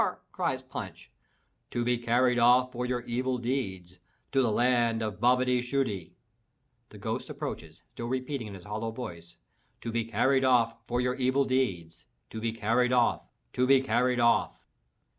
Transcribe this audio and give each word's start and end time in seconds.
cries 0.31 0.63
Punch. 0.63 1.11
"To 1.69 1.83
be 1.83 1.99
carried 1.99 2.39
off 2.39 2.71
for 2.71 2.87
your 2.87 3.01
evil 3.01 3.37
deeds, 3.37 3.99
to 4.31 4.41
the 4.41 4.51
land 4.51 5.03
of 5.03 5.19
Bobbety 5.19 5.59
Shooty." 5.61 6.13
The 6.89 6.97
ghost 6.97 7.29
approaches, 7.29 7.83
still 7.93 8.07
repeating 8.07 8.47
in 8.47 8.55
his 8.55 8.63
hollow 8.63 8.89
voice, 8.89 9.37
"To 9.81 9.91
be 9.91 10.05
carried 10.05 10.43
off 10.43 10.73
for 10.87 11.01
your 11.01 11.13
evil 11.13 11.45
deeds, 11.45 12.05
to 12.31 12.41
be 12.41 12.51
carried 12.51 12.91
off. 12.91 13.27
To 13.53 13.67
be 13.67 13.79
carried 13.79 14.19
off." 14.19 14.57